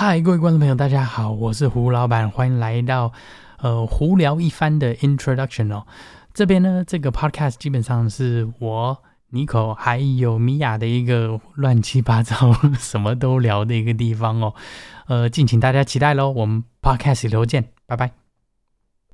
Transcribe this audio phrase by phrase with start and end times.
[0.00, 3.12] 嗨，各位观众朋友，大家好，我是胡老板，欢迎来到
[3.58, 5.88] 呃胡聊一番的 Introduction 哦。
[6.32, 8.98] 这边呢，这个 Podcast 基本上是我、
[9.30, 14.54] 尼可还有米娅的一个乱七八糟 什么都聊的一个地方哦。
[15.08, 18.27] 呃，敬请大家期待喽，我们 Podcast 里头见，拜拜。